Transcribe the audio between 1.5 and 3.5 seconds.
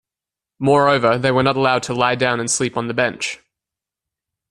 allowed to lie down and sleep on the bench.